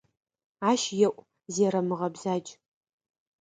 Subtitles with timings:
[0.69, 1.23] Ащ еӀу,
[1.53, 2.49] зерэмыгъэбзадж.